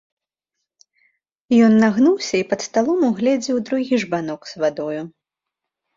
[1.67, 5.01] Ён нагнуўся і пад сталом угледзеў другі жбанок з вадою.